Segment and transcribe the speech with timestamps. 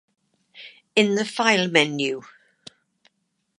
[0.95, 2.23] In the file menu